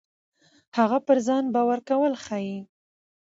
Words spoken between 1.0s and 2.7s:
پر ځان باور کول ښيي.